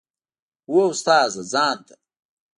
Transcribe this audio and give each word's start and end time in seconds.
هو 0.69 0.79
استاده 0.93 1.41
ځان 1.51 1.77
ته. 1.87 1.95